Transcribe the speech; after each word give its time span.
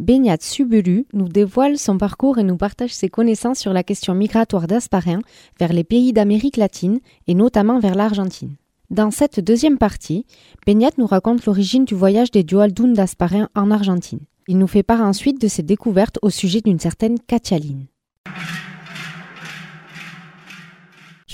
Benyat 0.00 0.36
Subulu 0.40 1.06
nous 1.12 1.28
dévoile 1.28 1.76
son 1.76 1.98
parcours 1.98 2.38
et 2.38 2.44
nous 2.44 2.56
partage 2.56 2.94
ses 2.94 3.08
connaissances 3.08 3.58
sur 3.58 3.72
la 3.72 3.82
question 3.82 4.14
migratoire 4.14 4.68
d'Asparin 4.68 5.18
vers 5.58 5.72
les 5.72 5.82
pays 5.82 6.12
d'Amérique 6.12 6.56
latine 6.56 7.00
et 7.26 7.34
notamment 7.34 7.80
vers 7.80 7.96
l'Argentine. 7.96 8.54
Dans 8.90 9.10
cette 9.10 9.40
deuxième 9.40 9.78
partie, 9.78 10.26
Benyat 10.66 10.92
nous 10.98 11.06
raconte 11.06 11.46
l'origine 11.46 11.84
du 11.84 11.96
voyage 11.96 12.30
des 12.30 12.44
Dioaldun 12.44 12.92
d'Asparin 12.92 13.48
en 13.56 13.72
Argentine. 13.72 14.20
Il 14.46 14.58
nous 14.58 14.68
fait 14.68 14.84
part 14.84 15.00
ensuite 15.00 15.40
de 15.40 15.48
ses 15.48 15.64
découvertes 15.64 16.20
au 16.22 16.30
sujet 16.30 16.60
d'une 16.60 16.78
certaine 16.78 17.18
Katialine. 17.18 17.86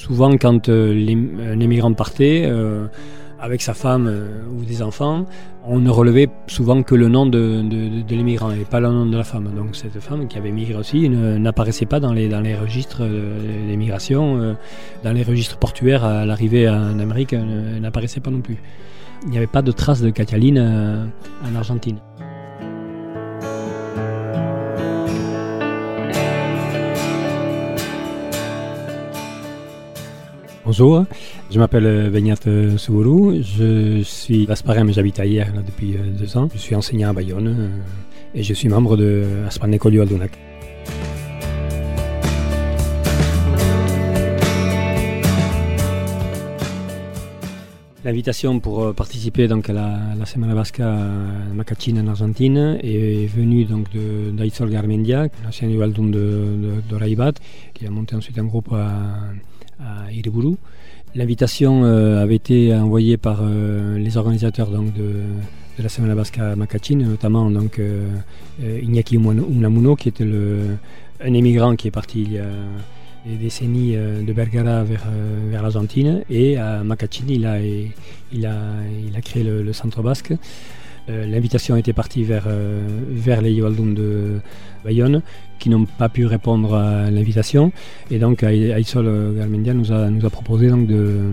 Souvent, 0.00 0.38
quand 0.38 0.70
euh, 0.70 0.94
un 1.52 1.60
émigrant 1.60 1.92
partait, 1.92 2.44
euh, 2.46 2.86
avec 3.38 3.60
sa 3.60 3.74
femme 3.74 4.06
euh, 4.08 4.42
ou 4.50 4.64
des 4.64 4.80
enfants, 4.80 5.26
on 5.66 5.78
ne 5.78 5.90
relevait 5.90 6.30
souvent 6.46 6.82
que 6.82 6.94
le 6.94 7.08
nom 7.08 7.26
de, 7.26 7.62
l'émigrant 8.08 8.50
et 8.50 8.64
pas 8.64 8.80
le 8.80 8.88
nom 8.88 9.04
de 9.04 9.16
la 9.18 9.24
femme. 9.24 9.50
Donc 9.54 9.76
cette 9.76 10.00
femme 10.00 10.26
qui 10.26 10.38
avait 10.38 10.52
migré 10.52 10.74
aussi 10.74 11.06
n'apparaissait 11.10 11.84
pas 11.84 12.00
dans 12.00 12.14
les, 12.14 12.28
registres 12.54 13.02
d'émigration, 13.68 14.56
dans 15.04 15.12
les 15.12 15.22
registres 15.22 15.58
portuaires 15.58 16.02
à 16.02 16.24
l'arrivée 16.24 16.66
en 16.66 16.98
Amérique, 16.98 17.34
n'apparaissait 17.34 18.20
pas 18.20 18.30
non 18.30 18.40
plus. 18.40 18.56
Il 19.24 19.30
n'y 19.30 19.36
avait 19.36 19.46
pas 19.46 19.60
de 19.60 19.70
traces 19.70 20.00
de 20.00 20.08
Katialine 20.08 21.10
en 21.44 21.54
Argentine. 21.54 21.98
Bonjour, 30.70 31.04
je 31.50 31.58
m'appelle 31.58 32.10
Benyat 32.10 32.36
Soubourou, 32.76 33.34
je 33.42 34.02
suis 34.04 34.46
Asparem 34.48 34.86
mais 34.86 34.92
j'habite 34.92 35.18
ailleurs 35.18 35.48
depuis 35.66 35.96
euh, 35.96 36.16
deux 36.16 36.36
ans. 36.36 36.48
Je 36.54 36.58
suis 36.58 36.76
enseignant 36.76 37.10
à 37.10 37.12
Bayonne 37.12 37.48
euh, 37.58 38.38
et 38.38 38.44
je 38.44 38.54
suis 38.54 38.68
membre 38.68 38.96
de 38.96 39.24
Asparem 39.48 39.76
Aldonac. 39.82 40.30
L'invitation 48.04 48.60
pour 48.60 48.84
euh, 48.84 48.92
participer 48.92 49.48
donc 49.48 49.68
à 49.70 49.72
la, 49.72 50.24
Semana 50.24 50.54
Basca 50.54 50.88
à 50.88 51.52
Macachine 51.52 51.98
en 51.98 52.06
Argentine 52.06 52.78
est 52.80 53.26
venue 53.26 53.64
donc 53.64 53.88
d'Aizol 54.34 54.70
Garmendia, 54.70 55.26
l'ancien 55.44 55.66
du 55.66 55.76
de, 55.76 56.12
de, 56.12 56.72
de, 56.88 57.32
qui 57.74 57.86
a 57.88 57.90
monté 57.90 58.14
ensuite 58.14 58.38
un 58.38 58.44
groupe 58.44 58.72
à 58.72 58.92
à 59.80 60.12
Iriburu. 60.12 60.56
L'invitation 61.16 61.82
euh, 61.84 62.22
avait 62.22 62.36
été 62.36 62.72
envoyée 62.72 63.16
par 63.16 63.40
euh, 63.42 63.98
les 63.98 64.16
organisateurs 64.16 64.70
donc, 64.70 64.94
de, 64.94 65.22
la 65.78 65.88
Semana 65.88 66.14
Basca 66.14 66.54
Macachine, 66.54 67.02
notamment 67.02 67.50
donc, 67.50 67.80
euh, 67.80 68.20
Iñaki 68.60 69.16
Unamuno, 69.16 69.96
qui 69.96 70.08
était 70.08 70.24
un 70.24 71.34
émigrant 71.34 71.74
qui 71.74 71.88
est 71.88 71.90
parti 71.90 72.22
il 72.22 72.32
y 72.32 72.38
a 72.38 72.44
des 73.26 73.36
décennies 73.36 73.96
de 73.96 74.32
Bergara 74.32 74.84
vers, 74.84 75.06
l'Argentine. 75.50 76.22
Et 76.30 76.56
à 76.58 76.84
Macachine, 76.84 77.30
il 77.30 78.46
a 78.46 79.20
créé 79.22 79.42
le, 79.42 79.72
centre 79.72 80.02
basque. 80.02 80.32
L'invitation 81.08 81.76
était 81.76 81.92
partie 81.92 82.22
vers, 82.22 82.46
vers 83.10 83.42
les 83.42 83.52
Yovaldum 83.52 83.94
de 83.94 84.40
Bayonne, 84.84 85.22
qui 85.58 85.68
n'ont 85.68 85.84
pas 85.84 86.08
pu 86.08 86.26
répondre 86.26 86.74
à 86.74 87.10
l'invitation. 87.10 87.72
Et 88.10 88.18
donc 88.18 88.42
Aïsol 88.42 89.36
Galmendia 89.36 89.74
nous 89.74 89.92
a, 89.92 90.30
proposé 90.30 90.68
donc 90.68 90.86
de 90.86 91.30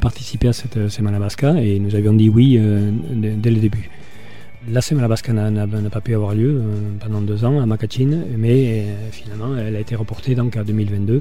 participer 0.00 0.48
à 0.48 0.52
cette 0.52 0.88
Semana 0.88 1.18
Basca 1.18 1.60
et 1.60 1.78
nous 1.78 1.94
avions 1.94 2.12
dit 2.12 2.28
oui 2.28 2.56
euh, 2.58 2.90
dès, 3.12 3.50
le 3.50 3.58
début. 3.58 3.90
La 4.68 4.80
Semana 4.80 5.06
Basca 5.08 5.32
n'a 5.32 5.90
pas 5.90 6.00
pu 6.00 6.14
avoir 6.14 6.34
lieu 6.34 6.60
euh, 6.60 6.62
pendant 6.98 7.20
deux 7.20 7.44
ans 7.44 7.60
à 7.60 7.66
Macachine, 7.66 8.24
mais 8.36 8.80
euh, 8.80 9.10
finalement 9.12 9.56
elle 9.56 9.76
a 9.76 9.80
été 9.80 9.94
reportée 9.94 10.34
donc 10.34 10.56
à 10.56 10.64
2022. 10.64 11.20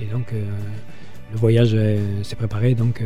Et 0.00 0.04
donc 0.06 0.32
le 0.32 1.38
voyage 1.38 1.76
s'est 2.22 2.36
préparé 2.36 2.74
donc 2.74 3.02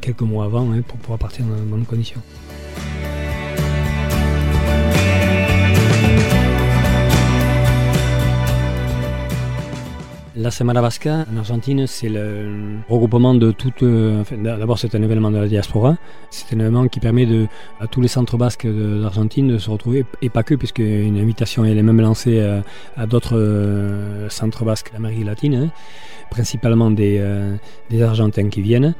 quelques 0.00 0.22
mois 0.22 0.46
avant 0.46 0.72
hein, 0.72 0.82
pour 0.86 0.98
pouvoir 0.98 1.18
partir 1.18 1.44
dans 1.44 1.56
de 1.56 1.68
bonnes 1.68 1.84
conditions. 1.84 2.22
La 10.48 10.52
Semana 10.52 10.80
Basca 10.80 11.26
en 11.30 11.36
Argentine, 11.36 11.86
c'est 11.86 12.08
le 12.08 12.78
regroupement 12.88 13.34
de 13.34 13.50
toutes. 13.50 13.82
Euh, 13.82 14.24
d'abord, 14.42 14.78
c'est 14.78 14.94
un 14.94 15.02
événement 15.02 15.30
de 15.30 15.36
la 15.36 15.46
diaspora. 15.46 15.98
C'est 16.30 16.56
un 16.56 16.60
événement 16.60 16.88
qui 16.88 17.00
permet 17.00 17.26
de, 17.26 17.48
à 17.80 17.86
tous 17.86 18.00
les 18.00 18.08
centres 18.08 18.38
basques 18.38 18.66
d'Argentine 18.66 19.48
de 19.48 19.58
se 19.58 19.68
retrouver, 19.68 20.06
et 20.22 20.30
pas 20.30 20.42
que, 20.42 20.54
puisque 20.54 20.78
une 20.78 21.18
invitation 21.18 21.66
elle 21.66 21.76
est 21.76 21.82
même 21.82 22.00
lancée 22.00 22.38
euh, 22.38 22.62
à, 22.96 23.04
d'autres 23.04 23.36
euh, 23.36 24.30
centres 24.30 24.64
basques 24.64 24.90
d'Amérique 24.90 25.26
latine, 25.26 25.54
hein, 25.54 25.68
principalement 26.30 26.90
des, 26.90 27.20
Argentins 28.00 28.48
qui 28.48 28.62
viennent. 28.62 28.94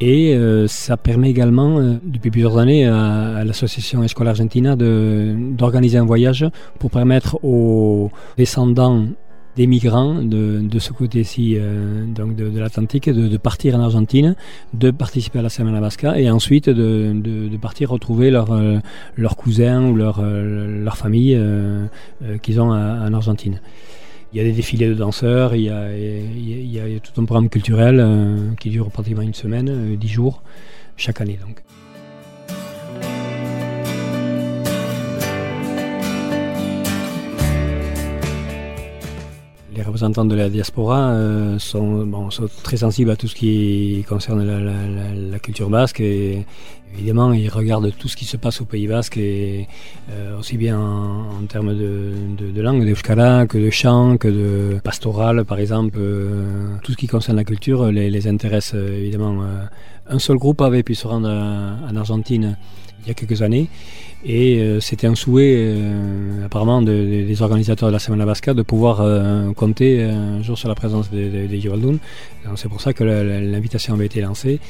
Et 0.00 0.34
ça 0.68 0.96
permet 0.96 1.28
également, 1.30 1.78
depuis 2.02 2.30
plusieurs 2.30 2.56
années, 2.56 2.86
à, 2.86 3.44
l'association 3.44 4.02
Escola 4.02 4.30
Argentina 4.30 4.74
d'organiser 4.74 5.98
un 5.98 6.06
voyage 6.06 6.46
pour 6.80 6.90
permettre 6.90 7.38
aux 7.44 8.10
descendants 8.38 9.04
des 9.56 9.66
migrants 9.66 10.22
de, 10.22 10.78
ce 10.78 10.92
côté-ci 10.92 11.56
euh, 11.56 12.06
donc 12.06 12.34
de, 12.34 12.58
l'Atlantique 12.58 13.08
de, 13.08 13.36
partir 13.36 13.76
en 13.76 13.80
Argentine, 13.80 14.34
de 14.72 14.90
participer 14.90 15.40
à 15.40 15.42
la 15.42 15.48
Semana 15.48 15.80
Basca 15.80 16.18
et 16.18 16.30
ensuite 16.30 16.68
de, 16.68 17.56
partir 17.60 17.90
retrouver 17.90 18.30
leurs 18.30 18.52
euh, 18.52 18.78
cousins 19.36 19.86
ou 19.88 19.96
leur, 19.96 20.20
euh, 20.20 20.82
leur 20.82 20.96
famille 20.96 21.40
qu'ils 22.42 22.60
ont 22.60 22.70
en 22.70 23.12
Argentine. 23.12 23.60
Il 24.32 24.38
y 24.38 24.40
a 24.40 24.44
des 24.44 24.52
défilés 24.52 24.88
de 24.88 24.94
danseurs, 24.94 25.54
il 25.54 25.64
y 25.64 25.70
a, 25.70 25.94
il 25.94 26.72
y 26.72 26.80
a 26.80 27.00
tout 27.00 27.20
un 27.20 27.24
programme 27.26 27.50
culturel 27.50 28.54
qui 28.58 28.70
dure 28.70 28.90
pratiquement 28.90 29.22
une 29.22 29.34
semaine, 29.34 29.96
dix 29.96 30.08
jours, 30.08 30.42
chaque 30.96 31.20
année 31.20 31.38
donc. 31.46 31.62
Représentants 39.92 40.24
de 40.24 40.34
la 40.34 40.48
diaspora 40.48 41.10
euh, 41.10 41.58
sont, 41.58 42.08
très 42.62 42.78
sensibles 42.78 43.10
à 43.10 43.16
tout 43.16 43.28
ce 43.28 43.34
qui 43.34 44.06
concerne 44.08 44.42
la, 44.42 45.38
culture 45.38 45.68
basque 45.68 46.00
et 46.00 46.46
évidemment 46.94 47.32
ils 47.34 47.50
regardent 47.50 47.92
tout 47.98 48.08
ce 48.08 48.16
qui 48.16 48.24
se 48.24 48.38
passe 48.38 48.62
au 48.62 48.64
Pays 48.64 48.86
basque 48.86 49.18
et 49.18 49.68
euh, 50.10 50.38
aussi 50.38 50.56
bien 50.56 50.78
en, 50.80 51.44
termes 51.46 51.76
de, 51.76 52.60
langue, 52.62 52.86
de 52.86 53.44
que 53.44 53.58
de 53.58 53.70
chant, 53.70 54.16
que 54.16 54.28
de 54.28 54.80
pastoral 54.82 55.44
par 55.44 55.58
exemple. 55.58 55.98
Euh, 55.98 56.76
tout 56.82 56.92
ce 56.92 56.96
qui 56.96 57.06
concerne 57.06 57.36
la 57.36 57.44
culture 57.44 57.92
les, 57.92 58.26
intéresse 58.26 58.72
évidemment. 58.74 59.42
un 60.08 60.18
seul 60.18 60.38
groupe 60.38 60.62
avait 60.62 60.82
pu 60.82 60.94
se 60.94 61.06
rendre 61.06 61.28
en 61.28 61.94
Argentine 61.96 62.56
il 63.02 63.08
y 63.08 63.10
a 63.10 63.14
quelques 63.14 63.42
années 63.42 63.68
et 64.24 64.58
euh, 64.60 64.80
c'était 64.80 65.08
un 65.08 65.16
souhait 65.16 65.56
euh, 65.56 66.46
apparemment 66.46 66.80
des 66.80 67.42
organisateurs 67.42 67.88
de 67.88 67.92
la 67.92 67.98
Semana 67.98 68.24
Basca 68.24 68.54
de 68.54 68.62
pouvoir 68.62 69.00
euh, 69.00 69.52
compter 69.52 70.02
un 70.02 70.42
jour 70.42 70.56
sur 70.56 70.68
la 70.68 70.76
présence 70.76 71.10
des 71.10 71.28
de, 71.28 71.98
C'est 72.56 72.68
pour 72.68 72.80
ça 72.80 72.92
que 72.92 73.02
l'invitation 73.02 73.94
avait 73.94 74.06
été 74.06 74.20
lancée. 74.20 74.60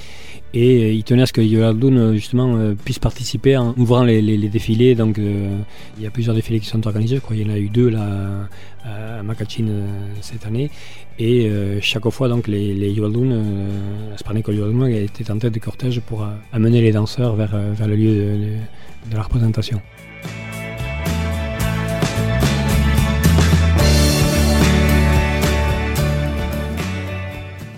Et 0.54 0.92
ils 0.92 1.04
tenaient 1.04 1.22
à 1.22 1.26
ce 1.26 1.32
que 1.32 1.40
Yolaldun 1.40 2.12
justement 2.12 2.74
puisse 2.84 2.98
participer 2.98 3.56
en 3.56 3.74
ouvrant 3.78 4.04
les, 4.04 4.48
défilés. 4.48 4.94
Donc 4.94 5.18
il 5.18 6.02
y 6.02 6.06
a 6.06 6.10
plusieurs 6.10 6.34
défilés 6.34 6.60
qui 6.60 6.66
sont 6.66 6.86
organisés. 6.86 7.16
Je 7.16 7.20
crois 7.20 7.36
qu'il 7.36 7.46
y 7.46 7.50
en 7.50 7.54
a 7.54 7.58
eu 7.58 7.68
deux 7.70 7.88
là 7.88 8.48
à 8.84 9.22
Macachine 9.22 9.86
cette 10.20 10.44
année. 10.44 10.70
Et 11.18 11.50
chaque 11.80 12.06
fois 12.10 12.28
donc 12.28 12.48
les, 12.48 12.74
les 12.74 12.90
Yolaldun, 12.92 13.34
la 14.10 14.90
était 14.90 15.30
en 15.30 15.38
tête 15.38 15.54
du 15.54 15.60
cortège 15.60 16.00
pour 16.00 16.26
amener 16.52 16.82
les 16.82 16.92
danseurs 16.92 17.34
vers, 17.34 17.56
vers 17.56 17.88
le 17.88 17.96
lieu 17.96 18.14
de 18.14 18.56
de 19.10 19.16
la 19.16 19.22
représentation. 19.22 19.80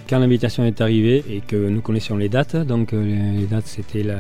Quand 0.09 0.19
l'invitation 0.19 0.65
est 0.65 0.83
arrivée 0.83 1.25
et 1.31 1.41
que 1.41 1.57
nous 1.57 1.81
connaissions 1.81 2.19
les 2.19 2.29
dates, 2.29 2.57
donc 2.57 2.93
euh, 2.93 3.39
les 3.39 3.47
dates 3.47 3.67
c'était 3.67 4.03
la 4.03 4.19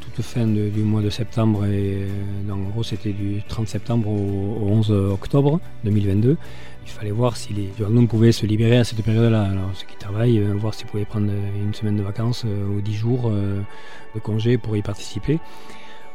toute 0.00 0.24
fin 0.24 0.48
du 0.48 0.82
mois 0.82 1.00
de 1.00 1.10
septembre 1.10 1.64
et 1.64 2.02
euh, 2.02 2.52
en 2.52 2.56
gros 2.56 2.82
c'était 2.82 3.12
du 3.12 3.40
30 3.46 3.68
septembre 3.68 4.08
au, 4.08 4.66
11 4.68 4.90
octobre 4.90 5.60
2022. 5.84 6.36
Il 6.84 6.90
fallait 6.90 7.12
voir 7.12 7.36
si 7.36 7.52
les 7.52 7.68
journaux 7.78 8.04
pouvaient 8.08 8.32
se 8.32 8.46
libérer 8.46 8.78
à 8.78 8.84
cette 8.84 9.04
période-là. 9.04 9.44
Alors 9.44 9.70
ceux 9.74 9.86
qui 9.86 9.96
travaillent, 9.96 10.40
euh, 10.40 10.54
voir 10.54 10.74
s'ils 10.74 10.88
pouvaient 10.88 11.04
prendre 11.04 11.30
une 11.64 11.72
semaine 11.72 11.96
de 11.96 12.02
vacances 12.02 12.44
ou 12.44 12.80
10 12.80 12.92
jours 12.92 13.30
de 13.30 14.20
congé 14.20 14.58
pour 14.58 14.76
y 14.76 14.82
participer. 14.82 15.38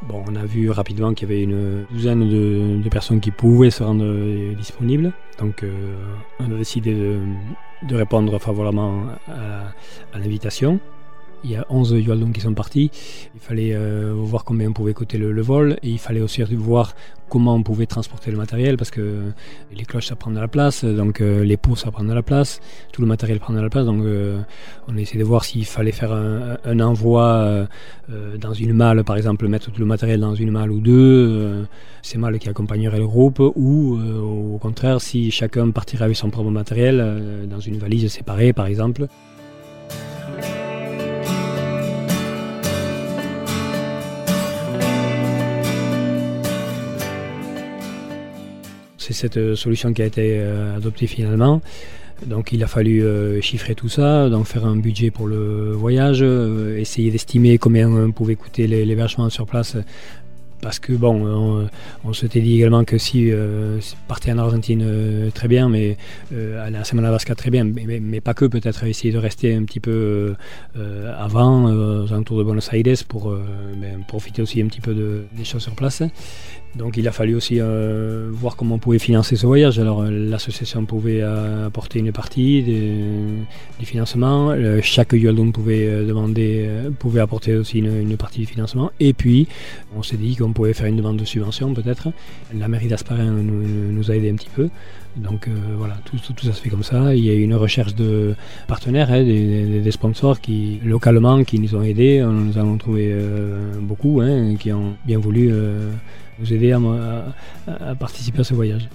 On 0.09 0.35
a 0.35 0.45
vu 0.45 0.69
rapidement 0.69 1.13
qu'il 1.13 1.29
y 1.29 1.31
avait 1.31 1.43
une 1.43 1.85
douzaine 1.91 2.29
de, 2.29 2.89
personnes 2.89 3.19
qui 3.19 3.31
pouvaient 3.31 3.71
se 3.71 3.83
rendre 3.83 4.05
disponibles. 4.55 5.11
Donc, 5.39 5.63
on 6.39 6.45
a 6.45 6.57
décidé 6.57 6.93
de, 6.93 7.95
répondre 7.95 8.39
favorablement 8.39 9.03
à 9.27 10.19
l'invitation. 10.19 10.79
Il 11.43 11.51
y 11.51 11.55
a 11.55 11.65
11 11.69 11.91
Yualdon 11.91 12.31
qui 12.31 12.41
sont 12.41 12.53
partis. 12.53 12.89
Il 13.35 13.39
fallait 13.39 13.75
euh, 13.75 14.11
voir 14.15 14.43
combien 14.43 14.69
on 14.69 14.73
pouvait 14.73 14.93
coûter 14.93 15.17
le, 15.17 15.41
vol 15.41 15.77
et 15.83 15.89
il 15.89 15.99
fallait 15.99 16.21
aussi 16.21 16.41
voir 16.43 16.95
comment 17.29 17.53
on 17.55 17.63
pouvait 17.63 17.85
transporter 17.85 18.31
le 18.31 18.37
matériel 18.37 18.77
parce 18.77 18.89
que 18.89 19.31
les 19.71 19.83
cloches 19.83 20.07
ça 20.07 20.15
prend 20.15 20.31
de 20.31 20.39
la 20.39 20.47
place, 20.47 20.83
donc 20.83 21.21
euh, 21.21 21.43
les 21.43 21.57
pots 21.57 21.75
ça 21.75 21.91
prend 21.91 22.03
de 22.03 22.13
la 22.13 22.23
place, 22.23 22.59
tout 22.91 23.01
le 23.01 23.07
matériel 23.07 23.39
prend 23.39 23.53
de 23.53 23.59
la 23.59 23.69
place. 23.69 23.85
Donc 23.85 24.01
euh, 24.01 24.39
on 24.87 24.97
a 24.97 24.97
de 24.97 25.23
voir 25.23 25.45
s'il 25.45 25.65
fallait 25.65 25.91
faire 25.91 26.11
un, 26.11 26.79
envoi 26.79 27.67
dans 28.39 28.53
une 28.53 28.73
malle 28.73 29.03
par 29.03 29.15
exemple, 29.17 29.47
mettre 29.47 29.71
tout 29.71 29.79
le 29.79 29.85
matériel 29.85 30.19
dans 30.19 30.35
une 30.35 30.51
malle 30.51 30.71
ou 30.71 30.79
deux, 30.79 31.65
ces 32.01 32.17
malles 32.17 32.39
qui 32.39 32.49
accompagneraient 32.49 32.99
le 32.99 33.07
groupe, 33.07 33.39
ou 33.39 33.99
au 33.99 34.57
contraire 34.57 35.01
si 35.01 35.31
chacun 35.31 35.69
partirait 35.71 36.05
avec 36.05 36.17
son 36.17 36.29
propre 36.29 36.49
matériel 36.49 37.47
dans 37.49 37.59
une 37.59 37.77
valise 37.77 38.07
séparée 38.11 38.53
par 38.53 38.65
exemple. 38.65 39.07
C'est 49.07 49.13
cette 49.13 49.37
euh, 49.37 49.55
solution 49.55 49.93
qui 49.93 50.01
a 50.01 50.05
été 50.05 50.37
euh, 50.37 50.75
adoptée 50.75 51.07
finalement. 51.07 51.61
Donc 52.25 52.51
il 52.51 52.63
a 52.63 52.67
fallu 52.67 53.03
euh, 53.03 53.39
chiffrer 53.41 53.75
tout 53.75 53.89
ça, 53.89 54.29
donc 54.29 54.47
faire 54.47 54.65
un 54.65 54.75
budget 54.75 55.11
pour 55.11 55.27
le 55.27 55.71
voyage, 55.71 56.23
essayer 56.23 57.11
d'estimer 57.11 57.57
combien 57.59 58.09
pouvait 58.09 58.35
coûter 58.35 58.67
l'hébergement 58.67 59.29
sur 59.29 59.45
place 59.45 59.77
parce 60.61 60.79
que 60.79 60.93
bon, 60.93 61.69
on, 62.03 62.13
s'était 62.13 62.41
dit 62.41 62.55
également 62.55 62.83
que 62.83 62.97
si 62.97 63.31
euh, 63.31 63.79
partir 64.07 64.33
en 64.35 64.39
Argentine 64.39 65.31
très 65.33 65.47
bien, 65.47 65.69
mais 65.69 65.97
euh, 66.33 66.65
aller 66.65 66.77
à 66.77 66.83
Semana 66.83 67.11
Vasca 67.11 67.35
très 67.35 67.51
bien, 67.51 67.63
mais, 67.63 68.21
pas 68.21 68.33
que, 68.33 68.45
peut-être 68.45 68.83
essayer 68.85 69.13
de 69.13 69.17
rester 69.17 69.53
un 69.53 69.63
petit 69.63 69.79
peu 69.79 70.35
avant, 71.17 71.65
aux 71.65 72.11
alentours 72.11 72.39
de 72.39 72.43
Buenos 72.43 72.69
Aires, 72.73 72.97
pour 73.07 73.31
ben, 73.31 74.03
profiter 74.07 74.41
aussi 74.41 74.61
un 74.61 74.67
petit 74.67 74.81
peu 74.81 74.95
des 75.31 75.43
choses 75.43 75.63
sur 75.63 75.75
place. 75.75 76.01
Donc 76.75 76.97
il 76.97 77.07
a 77.07 77.11
fallu 77.11 77.35
aussi 77.35 77.59
voir 78.31 78.55
comment 78.55 78.75
on 78.75 78.79
pouvait 78.79 78.99
financer 78.99 79.35
ce 79.35 79.45
voyage. 79.45 79.79
Alors 79.79 80.03
l'association 80.03 80.85
pouvait 80.85 81.21
apporter 81.21 81.99
une 81.99 82.11
partie 82.11 82.63
du 82.63 83.85
financement, 83.85 84.55
chaque 84.81 85.13
Yualdon 85.13 85.51
pouvait 85.51 86.05
demander, 86.05 86.69
pouvait 86.99 87.21
apporter 87.21 87.55
aussi 87.55 87.79
une, 87.79 88.17
partie 88.17 88.41
du 88.41 88.45
financement, 88.45 88.91
et 88.99 89.13
puis 89.13 89.47
on 89.95 90.03
s'est 90.03 90.17
dit 90.17 90.35
qu'on 90.35 90.47
on 90.47 90.53
pouvait 90.53 90.73
faire 90.73 90.87
une 90.87 90.97
demande 90.97 91.17
de 91.17 91.25
subvention 91.25 91.73
peut-être. 91.73 92.09
La 92.57 92.67
mairie 92.67 92.87
d'Asparin 92.87 93.31
nous, 93.31 94.11
a 94.11 94.15
aidé 94.15 94.29
un 94.29 94.35
petit 94.35 94.49
peu. 94.55 94.69
Donc 95.17 95.47
euh, 95.47 95.51
voilà, 95.77 95.97
tout, 96.05 96.17
ça 96.43 96.53
se 96.53 96.61
fait 96.61 96.69
comme 96.69 96.83
ça. 96.83 97.15
Il 97.15 97.23
y 97.23 97.29
a 97.29 97.33
eu 97.33 97.41
une 97.41 97.55
recherche 97.55 97.95
de 97.95 98.35
partenaires, 98.67 99.11
hein, 99.11 99.23
des, 99.23 99.91
sponsors 99.91 100.39
qui 100.39 100.79
localement 100.83 101.43
qui 101.43 101.59
nous 101.59 101.75
ont 101.75 101.81
aidés. 101.81 102.21
Nous 102.21 102.57
en 102.57 102.61
avons 102.61 102.77
trouvé 102.77 103.09
euh, 103.11 103.73
beaucoup 103.81 104.21
hein, 104.21 104.55
qui 104.55 104.71
ont 104.71 104.95
bien 105.05 105.17
voulu 105.17 105.51
nous 106.39 106.53
aider 106.53 106.71
à 106.71 107.95
participer 107.95 108.39
à 108.39 108.43
ce 108.43 108.53
voyage. 108.53 108.89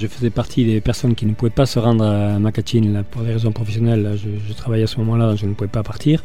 Je 0.00 0.06
faisais 0.06 0.30
partie 0.30 0.64
des 0.64 0.80
personnes 0.80 1.14
qui 1.14 1.26
ne 1.26 1.34
pouvaient 1.34 1.50
pas 1.50 1.66
se 1.66 1.78
rendre 1.78 2.02
à 2.02 2.38
Macachine 2.38 3.04
pour 3.10 3.20
des 3.20 3.32
raisons 3.32 3.52
professionnelles. 3.52 4.16
Je, 4.16 4.52
travaillais 4.54 4.84
à 4.84 4.86
ce 4.86 4.96
moment-là, 5.00 5.36
je 5.36 5.44
ne 5.44 5.52
pouvais 5.52 5.68
pas 5.68 5.82
partir. 5.82 6.24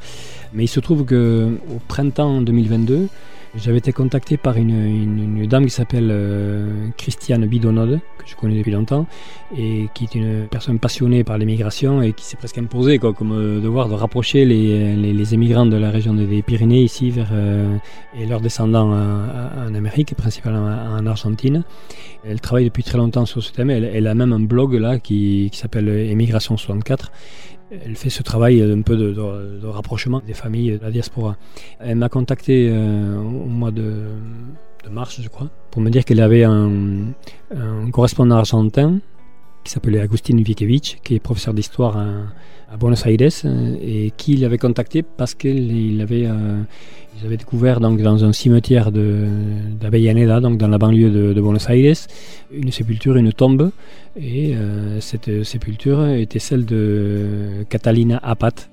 Mais 0.53 0.63
il 0.63 0.69
se 0.69 0.79
trouve 0.79 1.03
qu'au 1.05 1.81
printemps 1.89 2.41
2022, 2.41 3.09
j'avais 3.57 3.77
été 3.77 3.93
contacté 3.93 4.37
par 4.37 4.57
une, 4.57 5.45
dame 5.47 5.65
qui 5.65 5.71
s'appelle 5.71 6.09
euh, 6.11 6.89
Christiane 6.97 7.45
Bidonode, 7.45 7.99
que 8.17 8.27
je 8.27 8.35
connais 8.35 8.57
depuis 8.57 8.71
longtemps, 8.71 9.05
et 9.57 9.87
qui 9.93 10.05
est 10.05 10.15
une 10.15 10.47
personne 10.47 10.79
passionnée 10.79 11.23
par 11.23 11.37
l'immigration 11.37 12.01
et 12.01 12.13
qui 12.13 12.25
s'est 12.25 12.37
presque 12.37 12.57
imposée 12.57 12.99
comme 12.99 13.31
euh, 13.31 13.61
devoir 13.61 13.87
de 13.87 13.93
rapprocher 13.93 14.45
les, 14.45 14.95
les, 14.95 15.33
émigrants 15.33 15.65
de 15.65 15.77
la 15.77 15.89
région 15.89 16.13
des 16.13 16.41
Pyrénées 16.41 16.81
ici 16.81 17.11
vers, 17.11 17.29
euh, 17.31 17.77
et 18.19 18.25
leurs 18.25 18.41
descendants 18.41 18.91
en, 18.91 19.73
Amérique, 19.73 20.15
principalement 20.15 20.65
en 20.65 21.05
Argentine. 21.05 21.63
Elle 22.27 22.41
travaille 22.41 22.65
depuis 22.65 22.83
très 22.83 22.97
longtemps 22.97 23.25
sur 23.25 23.43
ce 23.43 23.51
thème. 23.51 23.69
Elle, 23.69 24.07
a 24.07 24.15
même 24.15 24.33
un 24.33 24.39
blog 24.39 24.73
là 24.73 24.99
qui, 24.99 25.49
qui 25.51 25.57
s'appelle 25.57 25.87
Émigration 25.87 26.57
64 26.57 27.11
elle 27.71 27.95
fait 27.95 28.09
ce 28.09 28.23
travail 28.23 28.61
un 28.61 28.81
peu 28.81 28.95
de, 28.95 29.67
rapprochement 29.67 30.21
des 30.25 30.33
familles 30.33 30.77
de 30.77 30.83
la 30.83 30.91
diaspora. 30.91 31.35
Elle 31.79 31.97
m'a 31.97 32.09
contacté 32.09 32.69
euh, 32.71 33.17
au 33.17 33.47
mois 33.47 33.71
de, 33.71 34.05
mars, 34.89 35.19
je 35.21 35.29
crois, 35.29 35.49
pour 35.71 35.81
me 35.81 35.89
dire 35.89 36.05
qu'elle 36.05 36.21
avait 36.21 36.43
un, 36.43 37.13
correspondant 37.91 38.35
argentin 38.35 38.99
qui 39.63 39.71
s'appelait 39.71 39.99
Agustin 39.99 40.37
Vikevich, 40.37 40.99
qui 41.03 41.15
est 41.15 41.19
professeur 41.19 41.53
d'histoire 41.53 41.97
Buenos 42.79 43.05
Aires, 43.05 43.29
euh, 43.45 43.75
et 43.81 44.11
qui 44.17 44.35
l'avait 44.37 44.57
contacté 44.57 45.03
parce 45.03 45.33
qu'il 45.33 45.99
avait, 46.01 46.25
euh, 46.25 46.61
découvert 47.29 47.79
donc, 47.79 48.01
dans 48.01 48.25
un 48.25 48.33
cimetière 48.33 48.91
d'Avellaneda, 48.91 50.39
donc 50.41 50.57
dans 50.57 50.67
la 50.67 50.77
banlieue 50.77 51.09
de, 51.09 51.41
Buenos 51.41 51.69
Aires, 51.69 51.95
une 52.51 52.71
sépulture, 52.71 53.15
une 53.15 53.31
tombe, 53.31 53.71
et 54.19 54.55
euh, 54.55 54.99
cette 54.99 55.43
sépulture 55.43 56.05
était 56.07 56.39
celle 56.39 56.65
de 56.65 57.65
Catalina 57.69 58.19
Apat, 58.21 58.69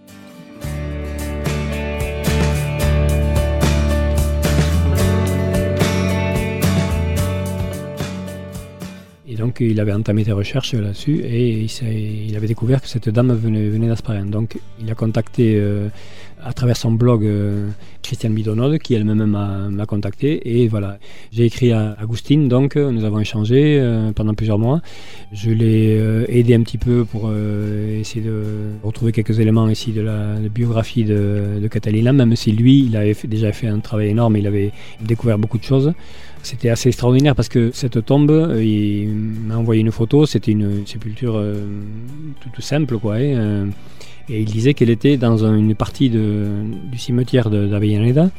donc 9.42 9.58
il 9.58 9.80
avait 9.80 9.92
entamé 9.92 10.22
des 10.22 10.30
recherches 10.30 10.72
là-dessus 10.74 11.20
et 11.24 11.66
il, 12.28 12.36
avait 12.36 12.46
découvert 12.46 12.80
que 12.80 12.86
cette 12.86 13.08
dame 13.08 13.32
venait, 13.32 13.68
venait 13.68 13.92
Donc 14.26 14.56
il 14.80 14.88
a 14.88 14.94
contacté 14.94 15.56
euh, 15.56 15.88
à 16.44 16.52
travers 16.52 16.76
son 16.76 16.92
blog 16.92 17.24
euh, 17.24 17.68
Christiane 18.02 18.34
Bidonode 18.34 18.78
qui 18.78 18.94
elle-même 18.94 19.26
m'a 19.26 19.86
contacté 19.86 20.28
et 20.62 20.68
voilà. 20.68 20.98
J'ai 21.32 21.44
écrit 21.44 21.72
à 21.72 21.96
Agustine 21.98 22.46
donc 22.46 22.76
nous 22.76 23.04
avons 23.04 23.18
échangé 23.18 23.80
euh, 23.80 24.12
pendant 24.12 24.34
plusieurs 24.34 24.60
mois. 24.60 24.80
Je 25.32 25.50
l'ai 25.50 26.00
aidé 26.28 26.54
un 26.54 26.62
petit 26.62 26.78
peu 26.78 27.04
pour 27.04 27.28
essayer 27.32 28.24
de 28.24 28.44
retrouver 28.84 29.10
quelques 29.10 29.40
éléments 29.40 29.68
ici 29.68 29.90
de 29.90 30.02
la, 30.02 30.36
biographie 30.54 31.02
de, 31.02 31.68
Catalina 31.68 32.12
même 32.12 32.36
si 32.36 32.52
lui 32.52 32.84
il 32.84 32.96
avait 32.96 33.16
déjà 33.24 33.50
fait 33.50 33.66
un 33.66 33.80
travail 33.80 34.10
énorme, 34.10 34.36
il 34.36 34.46
avait 34.46 34.70
découvert 35.00 35.36
beaucoup 35.36 35.58
de 35.58 35.64
choses. 35.64 35.92
C'était 36.42 36.70
assez 36.70 36.88
extraordinaire 36.88 37.36
parce 37.36 37.48
que 37.48 37.70
cette 37.72 38.04
tombe, 38.04 38.32
euh, 38.32 38.62
il 38.62 39.08
m'a 39.10 39.56
envoyé 39.56 39.80
une 39.80 39.92
photo, 39.92 40.26
c'était 40.26 40.50
une 40.50 40.84
sépulture 40.86 41.36
euh, 41.36 41.64
toute 42.40 42.62
simple, 42.62 42.98
quoi. 42.98 43.14
Euh, 43.14 43.66
et, 44.28 44.40
il 44.40 44.46
disait 44.46 44.74
qu'elle 44.74 44.90
était 44.90 45.16
dans 45.16 45.44
une 45.46 45.74
partie 45.76 46.10
du 46.10 46.98
cimetière 46.98 47.48
d'Avellaneda, 47.48 48.30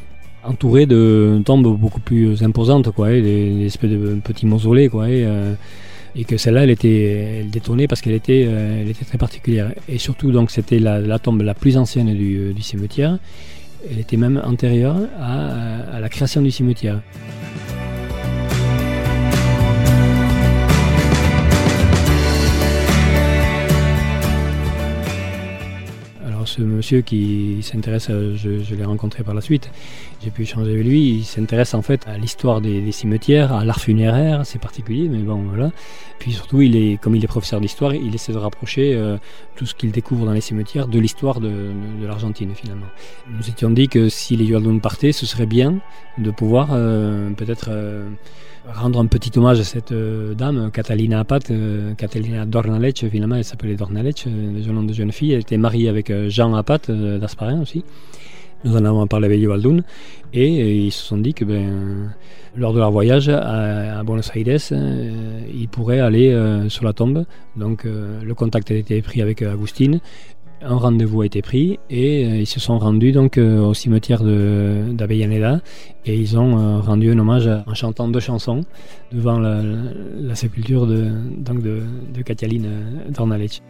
entourée 0.43 0.85
de 0.85 1.41
tombes 1.45 1.77
beaucoup 1.79 2.01
plus 2.01 2.43
imposantes, 2.43 2.91
quoi, 2.91 3.09
des, 3.09 3.65
espèces 3.65 3.91
de 3.91 4.19
petits 4.21 4.45
mausolées, 4.45 4.89
quoi. 4.89 5.09
Et, 5.09 5.25
que 6.25 6.37
celle-là, 6.37 6.63
elle 6.63 6.69
était, 6.69 7.39
elle 7.39 7.49
détonnait 7.49 7.87
parce 7.87 8.01
qu'elle 8.01 8.13
était, 8.13 8.41
elle 8.41 8.89
était 8.89 9.05
très 9.05 9.17
particulière. 9.17 9.73
Et 9.87 9.97
surtout, 9.97 10.31
donc, 10.31 10.51
c'était 10.51 10.79
la, 10.79 11.19
tombe 11.19 11.41
la 11.41 11.53
plus 11.53 11.77
ancienne 11.77 12.13
du, 12.13 12.61
cimetière. 12.61 13.17
Elle 13.89 13.99
était 13.99 14.17
même 14.17 14.41
antérieure 14.43 14.97
à 15.19 15.99
la 15.99 16.09
création 16.09 16.41
du 16.41 16.51
cimetière. 16.51 17.01
Ce 26.53 26.61
monsieur 26.61 27.01
qui 27.01 27.57
s'intéresse, 27.61 28.09
je, 28.09 28.75
l'ai 28.75 28.85
rencontré 28.85 29.23
par 29.23 29.33
la 29.33 29.41
suite, 29.41 29.71
j'ai 30.23 30.29
pu 30.29 30.43
échanger 30.43 30.71
avec 30.71 30.85
lui, 30.85 31.09
il 31.09 31.23
s'intéresse 31.23 31.73
en 31.73 31.81
fait 31.81 32.07
à 32.07 32.17
l'histoire 32.17 32.61
des, 32.61 32.91
cimetières, 32.91 33.53
à 33.53 33.65
l'art 33.65 33.79
funéraire, 33.79 34.45
c'est 34.45 34.59
particulier, 34.59 35.09
mais 35.09 35.19
bon 35.19 35.41
voilà. 35.47 35.71
Puis 36.19 36.31
surtout, 36.31 36.61
il 36.61 36.75
est, 36.75 37.01
comme 37.01 37.15
il 37.15 37.23
est 37.23 37.27
professeur 37.27 37.59
d'histoire, 37.59 37.95
il 37.95 38.13
essaie 38.13 38.33
de 38.33 38.37
rapprocher 38.37 38.93
euh, 38.93 39.17
tout 39.55 39.65
ce 39.65 39.73
qu'il 39.73 39.91
découvre 39.91 40.25
dans 40.25 40.31
les 40.31 40.41
cimetières 40.41 40.87
de 40.87 40.99
l'histoire 40.99 41.39
de, 41.39 41.71
l'Argentine 42.05 42.53
finalement. 42.53 42.87
Nous 43.29 43.49
étions 43.49 43.71
dit 43.71 43.87
que 43.87 44.09
si 44.09 44.35
les 44.35 44.45
Yualdun 44.45 44.77
partaient, 44.77 45.11
ce 45.11 45.25
serait 45.25 45.47
bien 45.47 45.79
de 46.17 46.29
pouvoir 46.29 46.69
euh, 46.71 47.31
peut-être... 47.31 47.69
Euh, 47.69 48.09
rendre 48.71 48.99
un 48.99 49.07
petit 49.07 49.37
hommage 49.37 49.59
à 49.59 49.63
cette 49.63 49.93
dame, 49.93 50.71
Catalina 50.71 51.19
Apat, 51.19 51.39
Catalina 51.97 52.45
Dornalec, 52.45 53.05
finalement 53.11 53.35
elle 53.35 53.43
s'appelait 53.43 53.75
Dornalec, 53.75 54.25
euh, 54.27 54.61
le 54.65 54.71
nom 54.71 54.83
de 54.83 54.93
jeune 54.93 55.11
fille, 55.11 55.33
elle 55.33 55.41
était 55.41 55.57
mariée 55.57 55.89
avec 55.89 56.11
Jean 56.43 56.53
Apat 56.55 56.91
d'Asparin 56.91 57.61
aussi. 57.61 57.83
Nous 58.65 58.75
en 58.75 58.85
avons 58.85 59.07
parlé 59.07 59.25
avec 59.27 59.39
Yuvaldoun 59.39 59.83
et 60.33 60.85
ils 60.85 60.91
se 60.91 61.03
sont 61.05 61.17
dit 61.17 61.33
que 61.33 61.45
ben, 61.45 62.11
lors 62.55 62.73
de 62.73 62.79
leur 62.79 62.91
voyage 62.91 63.29
à, 63.29 64.03
Buenos 64.03 64.29
Aires, 64.35 64.59
euh, 64.71 65.41
ils 65.53 65.67
pourraient 65.67 65.99
aller 65.99 66.31
euh, 66.31 66.69
sur 66.69 66.85
la 66.85 66.93
tombe. 66.93 67.25
Donc 67.55 67.85
euh, 67.85 68.21
le 68.23 68.33
contact 68.33 68.71
a 68.71 68.75
été 68.75 69.01
pris 69.01 69.21
avec 69.21 69.41
Agustine, 69.41 69.99
un 70.61 70.75
rendez-vous 70.75 71.21
a 71.21 71.25
été 71.25 71.41
pris 71.41 71.79
et 71.89 72.21
ils 72.21 72.47
se 72.47 72.59
sont 72.59 72.77
rendus 72.79 73.11
donc 73.11 73.37
au 73.37 73.73
cimetière 73.73 74.23
d'Avellaneda 74.23 75.59
et 76.05 76.15
ils 76.15 76.37
ont 76.37 76.79
rendu 76.79 77.11
un 77.11 77.19
hommage 77.19 77.49
en 77.67 77.73
chantant 77.73 78.07
deux 78.07 78.21
chansons 78.21 78.61
devant 79.11 79.39
la, 79.39 80.35
sépulture 80.35 80.87
de, 80.87 81.09
donc 81.37 81.61
de, 81.61 81.81
de 82.13 82.21
Cataline 82.21 82.69
Dornalec. 83.09 83.61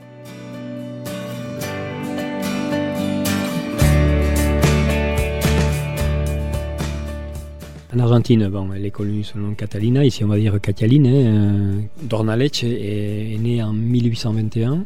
En 7.95 8.00
Argentine, 8.00 8.47
bon, 8.47 8.73
elle 8.73 8.88
est 8.88 8.91
connue 8.91 9.23
sous 9.23 9.38
le 9.38 9.43
nom 9.43 9.50
de 9.51 9.55
Catalina, 9.55 10.03
ici 10.03 10.23
on 10.23 10.27
va 10.27 10.39
dire 10.39 10.59
Cataline. 10.59 11.05
Hein. 11.05 11.83
Dornalec 12.01 12.63
est, 12.63 13.38
né 13.39 13.62
en 13.62 13.71
1821 13.71 14.83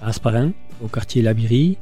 à 0.00 0.08
Asparin, 0.10 0.52
au 0.80 0.86
quartier 0.86 1.22
Labiri, 1.22 1.76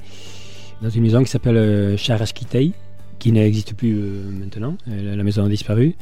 dans 0.80 0.88
une 0.88 1.02
maison 1.02 1.22
qui 1.22 1.28
s'appelle 1.28 1.58
euh, 1.58 1.96
Charasquitei, 1.98 2.72
qui 3.18 3.30
n'existe 3.30 3.74
plus 3.74 3.94
euh, 3.98 4.30
maintenant, 4.30 4.78
la 4.86 5.22
maison 5.22 5.44
a 5.44 5.48
disparu. 5.50 5.96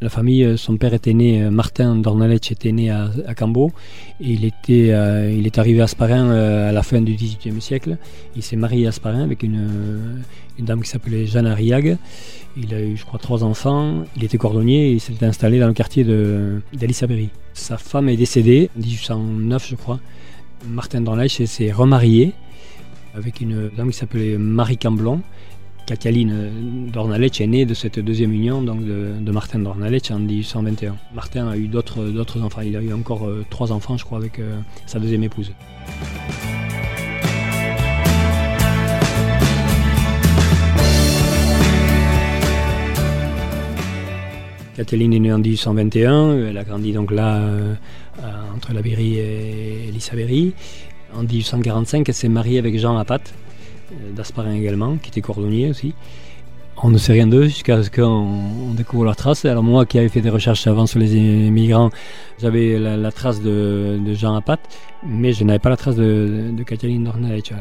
La 0.00 0.08
famille, 0.08 0.44
euh, 0.44 0.56
son 0.56 0.76
père 0.76 0.94
était 0.94 1.14
né, 1.14 1.50
Martin 1.50 1.96
Dornalec 1.96 2.52
était 2.52 2.70
né 2.70 2.88
à, 2.88 3.10
Cambo, 3.36 3.72
et 4.20 4.30
il, 4.30 4.44
était, 4.44 4.94
il 5.36 5.44
est 5.44 5.58
arrivé 5.58 5.80
à 5.80 5.84
Asparin 5.84 6.30
à 6.30 6.70
la 6.70 6.82
fin 6.84 7.00
du 7.00 7.14
XVIIIe 7.14 7.60
siècle. 7.60 7.96
Il 8.36 8.44
s'est 8.44 8.54
marié 8.54 8.86
à 8.86 8.90
Asparin 8.90 9.24
avec 9.24 9.42
une, 9.42 10.22
une 10.56 10.64
dame 10.66 10.82
qui 10.82 10.88
s'appelait 10.88 11.26
Jeanne 11.26 11.46
Arriague. 11.48 11.96
Il 12.56 12.74
a 12.74 12.80
eu, 12.80 12.96
je 12.96 13.04
crois, 13.04 13.18
trois 13.18 13.44
enfants. 13.44 14.04
Il 14.16 14.24
était 14.24 14.38
cordonnier 14.38 14.88
et 14.88 14.92
il 14.92 15.00
s'est 15.00 15.24
installé 15.24 15.58
dans 15.58 15.68
le 15.68 15.72
quartier 15.72 16.04
d'Alice 16.04 17.04
Sa 17.54 17.78
femme 17.78 18.08
est 18.08 18.16
décédée 18.16 18.70
en 18.76 18.80
1809, 18.80 19.68
je 19.68 19.76
crois. 19.76 20.00
Martin 20.66 21.00
Dornlech 21.00 21.42
s'est 21.46 21.72
remarié 21.72 22.32
avec 23.14 23.40
une 23.40 23.70
dame 23.76 23.90
qui 23.90 23.96
s'appelait 23.96 24.38
Marie 24.38 24.78
Camblon. 24.78 25.20
Katialine 25.86 26.88
Dornalec 26.92 27.40
est 27.40 27.46
née 27.46 27.66
de 27.66 27.74
cette 27.74 27.98
deuxième 27.98 28.32
union 28.32 28.62
donc 28.62 28.84
de, 28.84 29.30
Martin 29.32 29.58
Dornalec 29.58 30.10
en 30.12 30.20
1821. 30.20 30.96
Martin 31.14 31.48
a 31.48 31.56
eu 31.56 31.66
d'autres 31.66 32.42
enfants. 32.42 32.60
Il 32.60 32.76
a 32.76 32.82
eu 32.82 32.92
encore 32.92 33.26
euh, 33.26 33.44
trois 33.50 33.72
enfants, 33.72 33.96
je 33.96 34.04
crois, 34.04 34.18
avec 34.18 34.38
euh, 34.38 34.60
sa 34.86 35.00
deuxième 35.00 35.24
épouse. 35.24 35.52
Kathleen 44.74 45.12
est 45.12 45.18
née 45.18 45.32
en 45.32 45.38
1821, 45.38 46.48
elle 46.48 46.56
a 46.56 46.64
grandi 46.64 46.92
donc 46.92 47.10
là 47.10 47.36
euh, 47.36 47.74
entre 48.54 48.72
la 48.72 48.80
Berry 48.80 49.18
et 49.18 49.90
l'Issaberry. 49.92 50.54
En 51.14 51.24
1845, 51.24 52.08
elle 52.08 52.14
s'est 52.14 52.28
mariée 52.28 52.58
avec 52.58 52.78
Jean 52.78 52.96
Apat, 52.96 53.18
euh, 53.18 54.12
d'Asparin 54.12 54.54
également, 54.54 54.96
qui 54.96 55.10
était 55.10 55.20
cordonnier 55.20 55.68
aussi. 55.68 55.94
On 56.84 56.88
ne 56.88 56.96
sait 56.96 57.12
rien 57.12 57.26
d'eux 57.26 57.44
jusqu'à 57.44 57.82
ce 57.82 57.90
qu'on 57.90 58.72
découvre 58.74 59.04
leurs 59.04 59.14
traces. 59.14 59.44
Alors 59.44 59.62
moi 59.62 59.84
qui 59.84 59.98
avais 59.98 60.08
fait 60.08 60.22
des 60.22 60.30
recherches 60.30 60.66
avant 60.66 60.86
sur 60.86 60.98
les 60.98 61.16
immigrants, 61.16 61.90
j'avais 62.40 62.78
la, 62.78 63.12
trace 63.12 63.42
de, 63.42 64.00
Jean 64.14 64.34
Apat, 64.34 64.56
mais 65.06 65.34
je 65.34 65.44
n'avais 65.44 65.58
pas 65.58 65.68
la 65.68 65.76
trace 65.76 65.96
de, 65.96 66.50
Catherine 66.66 67.08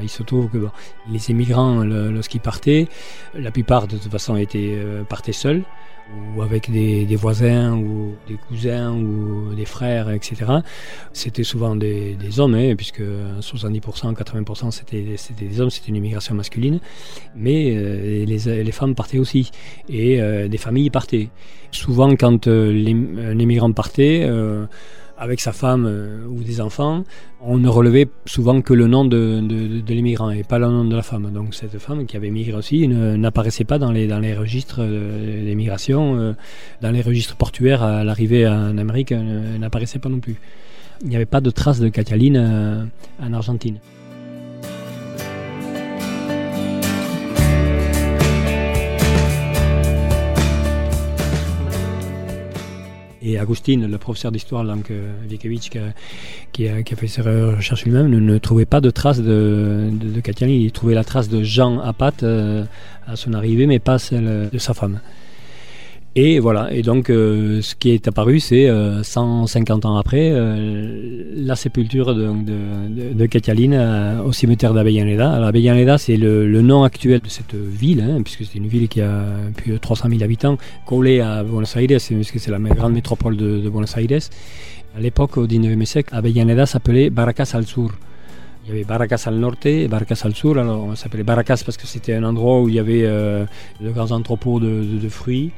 Il 0.02 0.10
se 0.10 0.24
trouve 0.24 0.48
que 0.48 0.66
les 1.10 1.30
immigrants, 1.30 1.84
lorsqu'ils 1.84 2.40
partaient, 2.40 2.88
la 3.36 3.52
plupart 3.52 3.88
de 3.88 3.98
toute 3.98 4.12
façon 4.12 4.38
étaient, 4.38 4.76
euh, 4.78 5.04
partaient 5.04 5.34
seuls 5.34 5.64
ou 6.36 6.42
avec 6.42 6.72
des, 6.72 7.16
voisins 7.16 7.76
ou 7.76 8.16
des 8.28 8.36
cousins 8.36 8.92
ou 8.94 9.54
des 9.54 9.66
frères, 9.66 10.10
etc. 10.10 10.36
C'était 11.14 11.44
souvent 11.44 11.76
des, 11.76 12.18
hommes, 12.40 12.56
hein, 12.56 12.76
puisque 12.76 13.02
70%, 13.02 14.14
80% 14.16 14.72
c'était 14.72 15.04
des 15.38 15.62
hommes, 15.62 15.70
c'était 15.70 15.90
une 15.90 15.98
immigration 15.98 16.36
masculine, 16.36 16.80
mais 17.36 17.74
euh, 17.76 18.26
les, 18.26 18.72
femmes 18.72 18.96
partaient 18.96 19.20
aussi, 19.20 19.52
et 19.90 20.22
euh, 20.22 20.48
des 20.48 20.58
familles 20.58 20.90
partaient. 20.90 21.30
Souvent 21.72 22.16
quand 22.16 22.48
euh, 22.48 22.72
un 23.32 23.40
immigrant 23.40 23.72
partait, 23.72 24.30
avec 25.22 25.40
sa 25.40 25.52
femme 25.52 25.86
euh, 25.88 26.26
ou 26.28 26.42
des 26.42 26.62
enfants, 26.62 27.04
on 27.42 27.60
ne 27.60 27.70
relevait 27.70 28.10
souvent 28.26 28.62
que 28.64 28.74
le 28.74 28.88
nom 28.88 29.06
de, 29.06 29.40
l'immigrant 29.88 30.32
et 30.32 30.44
pas 30.44 30.58
le 30.58 30.66
nom 30.66 30.84
de 30.84 30.96
la 30.96 31.04
femme. 31.04 31.32
Donc 31.32 31.54
cette 31.54 31.78
femme 31.78 32.08
qui 32.08 32.18
avait 32.18 32.32
migré 32.32 32.58
aussi 32.58 32.88
n'apparaissait 32.88 33.64
pas 33.64 33.78
dans 33.78 33.92
les, 33.92 34.08
dans 34.08 34.18
les 34.18 34.34
registres 34.36 34.80
euh, 34.80 35.46
d'émigration, 35.46 36.18
euh, 36.18 36.34
dans 36.82 36.90
les 36.90 37.02
registres 37.02 37.36
portuaires 37.36 37.84
à 37.84 38.04
l'arrivée 38.04 38.48
en 38.48 38.80
Amérique, 38.80 39.12
n'apparaissait 39.12 40.00
pas 40.00 40.10
non 40.10 40.20
plus. 40.20 40.38
Il 41.04 41.10
n'y 41.10 41.16
avait 41.16 41.26
pas 41.26 41.42
de 41.42 41.52
traces 41.52 41.80
de 41.80 41.90
Cataline 41.90 42.90
en 43.22 43.34
Argentine. 43.34 43.78
Et 53.24 53.38
Agustin, 53.38 53.88
le 53.88 53.98
professeur 54.00 54.32
d'histoire, 54.32 54.64
donc 54.64 54.90
euh, 54.90 55.12
qui, 56.52 56.68
a, 56.68 56.84
fait 56.84 57.08
ses 57.08 57.22
recherches 57.22 57.86
lui-même, 57.86 58.08
ne, 58.08 58.38
trouvait 58.40 58.66
pas 58.66 58.82
de 58.82 58.90
traces 58.90 59.22
de, 59.22 59.90
de, 59.92 60.48
Il 60.48 60.72
trouvait 60.72 60.96
la 60.96 61.04
trace 61.04 61.30
de 61.30 61.44
Jean 61.44 61.80
Apat 61.80 62.24
euh, 62.24 62.64
à 63.06 63.16
son 63.16 63.34
arrivée, 63.34 63.68
mais 63.68 63.78
pas 63.80 64.00
celle 64.00 64.50
de 64.52 64.58
sa 64.58 64.74
femme. 64.74 65.00
Et 66.18 66.40
voilà, 66.40 66.74
et 66.74 66.82
donc 66.82 67.10
euh, 67.10 67.62
ce 67.62 67.74
qui 67.74 67.92
est 67.92 68.06
apparu, 68.06 68.42
c'est 68.42 68.70
150 69.02 69.86
euh, 69.86 69.88
ans 69.88 69.96
après, 69.96 70.32
euh, 70.34 71.24
la 71.38 71.56
sépulture 71.56 72.14
de, 72.14 72.28
de, 72.28 73.14
de, 73.14 74.22
au 74.22 74.34
cimetière 74.34 74.74
d'Avellaneda. 74.74 75.32
Alors 75.32 75.48
Avellaneda, 75.48 75.98
c'est 75.98 76.18
le, 76.18 76.62
nom 76.62 76.84
actuel 76.84 77.22
de 77.22 77.30
cette 77.30 77.56
ville, 77.56 78.02
hein, 78.02 78.22
puisque 78.24 78.44
c'est 78.44 78.58
une 78.58 78.68
ville 78.68 78.90
qui 78.90 79.00
a 79.00 79.24
plus 79.56 79.72
de 79.72 79.78
300 79.78 80.10
000 80.10 80.22
habitants, 80.22 80.58
collée 80.86 81.22
à 81.22 81.44
Buenos 81.44 81.78
Aires, 81.78 81.88
puisque 81.88 82.42
c'est 82.42 82.52
la 82.52 82.60
grande 82.60 82.92
métropole 82.92 83.38
de, 83.38 83.70
Buenos 83.70 83.96
Aires. 83.96 84.20
À 84.98 85.00
l'époque, 85.00 85.38
au 85.38 85.48
19e 85.48 85.86
siècle, 85.86 86.14
Avellaneda 86.14 86.66
s'appelait 86.66 87.10
Barracas 87.10 87.52
al 87.54 87.66
Sur. 87.66 87.90
Il 88.66 88.70
y 88.70 88.72
avait 88.74 88.84
Barracas 88.84 89.24
al 89.28 89.36
Norte 89.36 89.66
et 89.66 89.88
al 89.90 90.36
Sur. 90.36 90.60
Alors 90.60 90.84
on 90.84 90.96
s'appelait 90.96 91.24
Barracas 91.24 91.62
parce 91.66 91.78
que 91.78 91.88
c'était 91.88 92.14
un 92.16 92.26
endroit 92.26 92.60
où 92.62 92.68
il 92.68 92.76
y 92.76 92.80
avait 92.80 93.04
de 93.04 93.90
grands 93.92 94.12
entrepôts 94.12 94.60
de 94.60 95.08
fruits. 95.08 95.52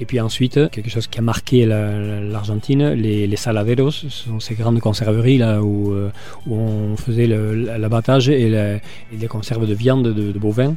Et 0.00 0.06
puis 0.06 0.18
ensuite, 0.18 0.70
quelque 0.70 0.90
chose 0.90 1.06
qui 1.06 1.18
a 1.18 1.22
marqué 1.22 1.66
l'Argentine, 1.66 2.90
les, 2.90 3.26
les, 3.26 3.36
saladeros, 3.36 3.92
ce 3.92 4.08
sont 4.08 4.40
ces 4.40 4.54
grandes 4.54 4.80
conserveries 4.80 5.38
là 5.38 5.62
où, 5.62 5.92
euh, 5.92 6.10
on 6.50 6.96
faisait 6.96 7.26
l'abattage 7.26 8.28
et, 8.28 8.48
les 8.48 9.26
conserves 9.28 9.66
de 9.66 9.74
viande 9.74 10.12
de, 10.12 10.38
bovins, 10.38 10.74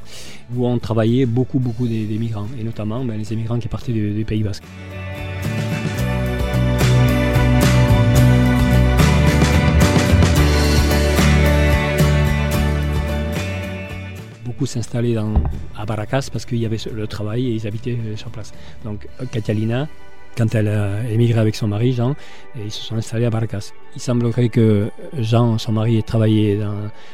où 0.55 0.67
on 0.67 0.77
travaillait 0.77 1.25
beaucoup, 1.25 1.59
beaucoup 1.59 1.87
des, 1.87 2.05
migrants, 2.19 2.47
et 2.59 2.63
notamment 2.63 3.03
ben, 3.03 3.17
les 3.17 3.33
immigrants 3.33 3.59
qui 3.59 3.67
partaient 3.67 3.93
du, 3.93 4.11
du 4.11 4.23
Pays 4.23 4.43
Basque. 4.43 4.63
S'installer 14.65 15.15
à 15.75 15.85
Barracas 15.85 16.29
parce 16.31 16.45
qu'il 16.45 16.57
y 16.57 16.65
avait 16.65 16.77
le 16.91 17.07
travail 17.07 17.47
et 17.47 17.51
ils 17.51 17.67
habitaient 17.67 17.97
euh, 18.05 18.15
sur 18.15 18.29
place. 18.29 18.53
Donc 18.83 19.07
Catalina, 19.31 19.87
quand 20.37 20.53
elle 20.55 20.67
a 20.67 21.09
émigré 21.09 21.39
avec 21.39 21.55
son 21.55 21.67
mari 21.67 21.93
Jean, 21.93 22.15
ils 22.55 22.71
se 22.71 22.81
sont 22.81 22.95
installés 22.95 23.25
à 23.25 23.29
Barracas. 23.29 23.71
Il 23.95 24.01
semblerait 24.01 24.49
que 24.49 24.89
Jean, 25.17 25.57
son 25.57 25.71
mari, 25.71 25.97
ait 25.97 26.03
travaillé 26.03 26.59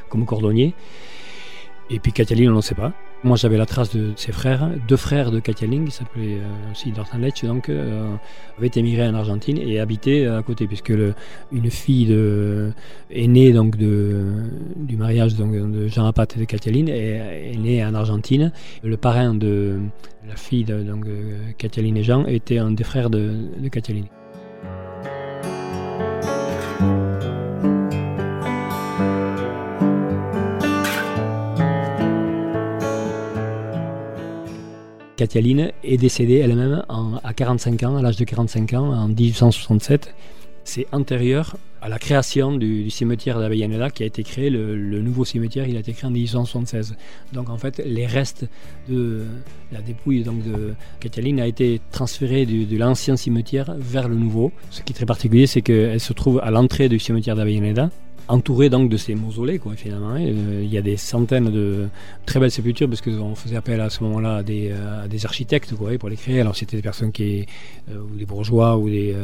comme 0.09 0.25
cordonnier. 0.25 0.73
Et 1.89 1.99
puis 1.99 2.11
Catalina, 2.11 2.51
on 2.51 2.57
ne 2.57 2.61
sait 2.61 2.75
pas. 2.75 2.93
Moi, 3.23 3.37
j'avais 3.37 3.57
la 3.57 3.65
trace 3.65 3.95
de 3.95 4.11
ses 4.17 4.33
frères, 4.33 4.69
deux 4.87 4.97
frères 4.97 5.31
de 5.31 5.39
Katia 5.39 5.67
qui 5.67 5.91
s'appelaient 5.91 6.39
euh, 6.39 6.71
aussi 6.71 6.91
Dortanlech, 6.91 7.45
donc 7.45 7.69
euh, 7.69 8.15
avaient 8.57 8.71
émigré 8.75 9.07
en 9.07 9.13
Argentine 9.13 9.57
et 9.57 9.79
habitaient 9.79 10.25
à 10.27 10.41
côté, 10.41 10.67
puisque 10.67 10.91
une 11.51 11.71
fille 11.71 12.13
est 13.11 13.27
née 13.27 13.53
donc 13.53 13.77
du 13.77 14.97
mariage 14.97 15.35
de 15.35 15.87
Jean 15.87 16.05
Apat 16.05 16.27
et 16.35 16.39
de 16.39 16.45
Katia 16.45 16.73
est, 16.73 17.53
est 17.53 17.57
née 17.57 17.85
en 17.85 17.93
Argentine. 17.93 18.51
Le 18.83 18.97
parrain 18.97 19.33
de 19.33 19.79
la 20.27 20.35
fille 20.35 20.65
de 20.65 20.83
donc, 20.83 21.05
et 21.07 22.03
Jean 22.03 22.25
était 22.25 22.57
un 22.57 22.71
des 22.71 22.83
frères 22.83 23.09
de, 23.09 23.31
de 23.57 23.69
Katialine 35.23 35.71
est 35.85 35.95
décédée 35.95 36.39
elle-même 36.39 36.83
à 37.23 37.33
45 37.33 37.83
ans, 37.83 37.95
à 37.95 38.01
l'âge 38.01 38.17
de 38.17 38.25
45 38.25 38.73
ans, 38.73 38.91
en 38.93 39.07
1867. 39.07 40.13
c'est 40.65 40.85
antérieur 40.91 41.55
à 41.81 41.87
la 41.87 41.97
création 41.97 42.57
du, 42.57 42.89
cimetière 42.89 43.39
d'Avellaneda 43.39 43.89
qui 43.89 44.03
a 44.03 44.05
été 44.05 44.23
créé, 44.23 44.49
le, 44.49 45.01
nouveau 45.01 45.23
cimetière, 45.23 45.65
il 45.65 45.77
a 45.77 45.79
été 45.79 45.93
créé 45.93 46.09
en 46.09 46.11
1876. 46.11 46.97
Donc 47.31 47.49
en 47.49 47.57
fait, 47.57 47.81
les 47.85 48.05
restes 48.05 48.45
de 48.89 49.23
la 49.71 49.81
dépouille 49.81 50.23
donc, 50.23 50.43
de 50.43 50.73
Cataline 50.99 51.39
a 51.39 51.47
été 51.47 51.79
transféré 51.91 52.45
de 52.45 52.77
l'ancien 52.77 53.15
cimetière 53.15 53.73
vers 53.77 54.09
le 54.09 54.15
nouveau. 54.15 54.51
Ce 54.71 54.81
qui 54.81 54.91
est 54.91 54.95
très 54.95 55.05
particulier, 55.05 55.47
c'est 55.47 55.61
qu'elle 55.61 56.01
se 56.01 56.11
trouve 56.11 56.41
à 56.43 56.51
l'entrée 56.51 56.89
du 56.89 56.99
cimetière 56.99 57.37
d'Avellaneda, 57.37 57.91
entouré 58.27 58.69
donc 58.69 58.89
de 58.89 58.97
ces 58.97 59.15
mausolées 59.15 59.59
quoi 59.59 59.73
finalement. 59.75 60.15
Euh, 60.15 60.61
il 60.63 60.71
y 60.71 60.77
a 60.77 60.81
des 60.81 60.97
centaines 60.97 61.51
de 61.51 61.87
très 62.25 62.39
belles 62.39 62.51
sépultures 62.51 62.87
parce 62.87 63.01
qu'on 63.01 63.35
faisait 63.35 63.55
appel 63.55 63.81
à 63.81 63.89
ce 63.89 64.03
moment-là 64.03 64.37
à 64.37 64.43
des, 64.43 64.71
euh, 64.71 65.25
architectes 65.25 65.75
quoi, 65.75 65.97
pour 65.97 66.09
les 66.09 66.15
créer. 66.15 66.41
Alors 66.41 66.55
c'était 66.55 66.77
des 66.77 66.81
personnes 66.81 67.11
qui 67.11 67.45
euh, 67.91 67.99
ou 67.99 68.17
des 68.17 68.25
bourgeois 68.25 68.77
ou 68.77 68.89
des 68.89 69.15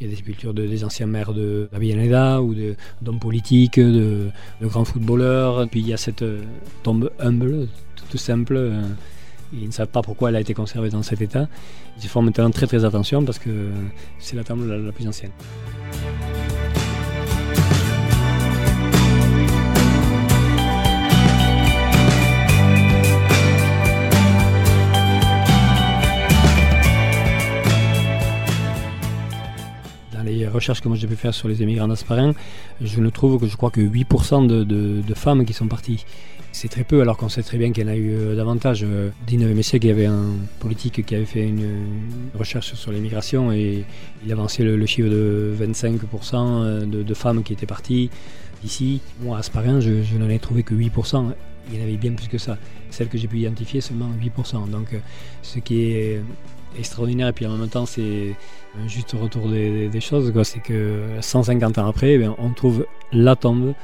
il 0.00 0.06
y 0.06 0.08
a 0.08 0.10
des 0.10 0.16
sépultures 0.16 0.54
de, 0.54 0.66
des 0.66 0.84
anciens 0.84 1.06
maires 1.06 1.32
de 1.32 1.68
la 1.72 2.42
ou 2.42 2.54
d'hommes 3.02 3.20
politiques, 3.20 3.78
de, 3.78 4.28
de, 4.60 4.66
grands 4.66 4.84
footballeurs. 4.84 5.66
Puis 5.68 5.80
il 5.80 5.88
y 5.88 5.92
a 5.92 5.96
cette 5.96 6.24
tombe 6.82 7.10
humble, 7.18 7.68
toute 7.96 8.20
simple. 8.20 8.72
Ils 9.52 9.66
ne 9.66 9.72
savent 9.72 9.88
pas 9.88 10.02
pourquoi 10.02 10.30
elle 10.30 10.36
a 10.36 10.40
été 10.40 10.54
conservée 10.54 10.90
dans 10.90 11.02
cet 11.02 11.20
état. 11.20 11.48
Ils 12.02 12.08
font 12.08 12.22
maintenant 12.22 12.50
très 12.50 12.66
très 12.66 12.84
attention 12.84 13.24
parce 13.24 13.38
que 13.38 13.70
c'est 14.18 14.36
la 14.36 14.44
tombe 14.44 14.66
la 14.66 14.92
plus 14.92 15.06
ancienne. 15.06 15.30
Recherches 30.52 30.80
que 30.80 30.88
moi 30.88 30.96
j'ai 30.96 31.06
pu 31.06 31.16
faire 31.16 31.34
sur 31.34 31.48
les 31.48 31.62
émigrants 31.62 31.88
d'Asparin, 31.88 32.32
je 32.80 33.00
ne 33.00 33.10
trouve 33.10 33.40
que 33.40 33.46
je 33.46 33.56
crois 33.56 33.70
que 33.70 33.80
8% 33.80 34.46
de, 34.46 35.14
femmes 35.14 35.44
qui 35.44 35.52
sont 35.52 35.68
parties. 35.68 36.04
C'est 36.52 36.68
très 36.68 36.84
peu 36.84 37.00
alors 37.00 37.16
qu'on 37.16 37.28
sait 37.28 37.42
très 37.42 37.58
bien 37.58 37.72
qu'il 37.72 37.84
y 37.84 37.86
en 37.86 37.92
a 37.92 37.96
eu 37.96 38.14
euh, 38.14 38.36
davantage. 38.36 38.84
Au 38.84 39.10
19e 39.28 39.60
siècle, 39.62 39.86
il 39.86 39.88
y 39.88 39.92
avait 39.92 40.06
un 40.06 40.36
politique 40.60 41.04
qui 41.04 41.14
avait 41.16 41.24
fait 41.24 41.48
une, 41.48 41.96
recherche 42.38 42.74
sur 42.74 42.92
l'immigration 42.92 43.50
et 43.50 43.84
il 44.24 44.32
avançait 44.32 44.62
le, 44.62 44.86
chiffre 44.86 45.08
de 45.08 45.52
25% 45.58 46.34
euh, 46.34 46.86
de, 46.86 47.14
femmes 47.14 47.42
qui 47.42 47.52
étaient 47.52 47.66
parties 47.66 48.08
d'ici. 48.62 49.00
Moi, 49.20 49.36
à 49.36 49.40
Asparin, 49.40 49.80
je, 49.80 50.16
n'en 50.16 50.28
ai 50.28 50.38
trouvé 50.38 50.62
que 50.62 50.74
8%. 50.74 51.32
Il 51.72 51.78
y 51.78 51.80
en 51.80 51.84
avait 51.84 51.96
bien 51.96 52.12
plus 52.12 52.28
que 52.28 52.38
ça. 52.38 52.56
Celle 52.90 53.08
que 53.08 53.18
j'ai 53.18 53.26
pu 53.26 53.38
identifier, 53.38 53.80
seulement 53.80 54.10
8%. 54.22 54.70
Donc, 54.70 54.92
euh, 54.92 54.98
ce 55.42 55.58
qui 55.58 55.86
est 55.86 56.22
extraordinaire. 56.78 57.28
Et 57.28 57.32
puis 57.32 57.46
en 57.46 57.56
même 57.56 57.68
temps 57.68 57.86
c'est 57.86 58.34
un 58.82 58.88
juste 58.88 59.12
retour 59.12 59.48
des, 59.48 59.90
choses 60.00 60.32
c'est 60.44 60.60
que 60.60 61.02
150 61.20 61.78
ans 61.78 61.86
après 61.86 62.14
eh 62.14 62.28
on 62.28 62.50
trouve 62.50 62.86
la 63.12 63.36
tombe 63.36 63.74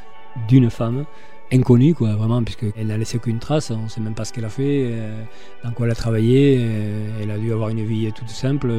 d'une 0.49 0.70
femme 0.70 1.04
inconnue 1.52 1.94
quoi 1.94 2.14
vraiment 2.14 2.42
puisqu'elle 2.42 2.87
n'a 2.87 2.97
laissé 2.97 3.16
aucune 3.16 3.38
trace. 3.38 3.70
On 3.70 3.85
ne 3.85 3.88
sait 3.88 4.00
même 4.00 4.14
pas 4.14 4.25
ce 4.25 4.32
qu'elle 4.32 4.44
a 4.44 4.50
fait 4.50 4.85
euh, 4.90 5.23
dans 5.64 5.73
quoi 5.73 5.87
elle 5.87 5.92
a 5.92 5.97
travaillé 5.97 6.59
euh, 6.61 7.23
elle 7.23 7.30
a 7.30 7.38
dû 7.38 7.52
avoir 7.52 7.68
une 7.70 7.85
vie 7.85 8.11
toute 8.12 8.28
simple. 8.28 8.73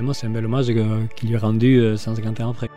Moi 0.00 0.14
c'est 0.14 0.26
un 0.26 0.30
bel 0.30 0.44
hommage 0.44 0.66
qui 1.16 1.26
lui 1.26 1.34
est 1.34 1.38
rendu 1.38 1.96
150 1.96 2.40
euh, 2.40 2.44
ans 2.44 2.50
après 2.50 2.68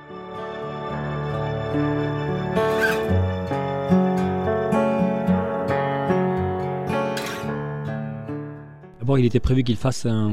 il 9.17 9.25
était 9.25 9.39
prévu 9.39 9.63
qu'il 9.63 9.77
fasse 9.77 10.05
un, 10.05 10.31